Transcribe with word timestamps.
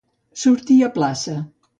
Sortir 0.43 0.77
a 0.87 0.89
plaça. 0.95 1.35